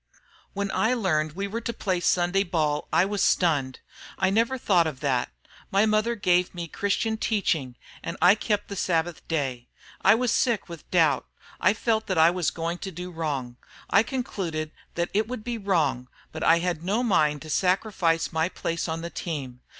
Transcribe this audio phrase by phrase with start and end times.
[0.53, 3.81] "When I learned we were to play Sunday ball I was stunned.
[4.17, 5.31] I never thought of that.
[5.69, 9.67] My mother gave me Christian teaching, and I kept the Sabbath day.
[10.03, 11.27] I was sick with doubt.
[11.59, 13.57] I felt that I was going to do wrong.
[13.91, 18.49] I concluded that it would be wrong, but I had no mind to sacrifice my
[18.49, 19.61] place on the team.